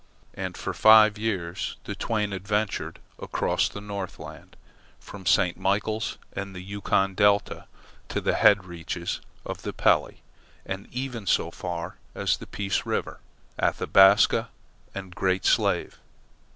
And 0.33 0.57
for 0.57 0.73
five 0.73 1.19
years 1.19 1.77
the 1.83 1.93
twain 1.93 2.33
adventured 2.33 2.97
across 3.19 3.69
the 3.69 3.79
Northland, 3.81 4.57
from 4.99 5.27
St. 5.27 5.57
Michael's 5.59 6.17
and 6.33 6.55
the 6.55 6.59
Yukon 6.61 7.13
delta 7.13 7.67
to 8.09 8.19
the 8.19 8.33
head 8.33 8.65
reaches 8.65 9.21
of 9.45 9.61
the 9.61 9.73
Pelly 9.73 10.23
and 10.65 10.91
even 10.91 11.27
so 11.27 11.51
far 11.51 11.97
as 12.15 12.37
the 12.37 12.47
Peace 12.47 12.83
River, 12.83 13.19
Athabasca, 13.61 14.49
and 14.95 15.11
the 15.11 15.15
Great 15.15 15.45
Slave. 15.45 15.99